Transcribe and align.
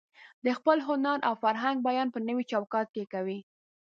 د 0.45 0.47
خپل 0.57 0.77
هنر 0.87 1.17
او 1.27 1.33
فرهنګ 1.43 1.77
بیان 1.87 2.07
په 2.11 2.19
نوي 2.27 2.43
چوکاټ 2.51 2.87
کې 2.95 3.03
کوي. 3.13 3.39